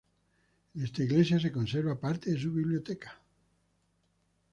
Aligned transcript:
En 0.73 0.83
esta 0.83 1.03
iglesia 1.03 1.39
se 1.39 1.51
conserva 1.51 1.99
parte 1.99 2.31
de 2.31 2.39
su 2.39 2.51
biblioteca. 2.51 3.21